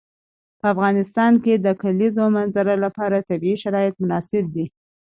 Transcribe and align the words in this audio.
په 0.59 0.65
افغانستان 0.73 1.33
کې 1.43 1.53
د 1.57 1.59
د 1.65 1.67
کلیزو 1.81 2.23
منظره 2.37 2.73
لپاره 2.85 3.25
طبیعي 3.29 3.57
شرایط 3.63 3.95
مناسب 4.03 4.43
دي. 4.55 4.65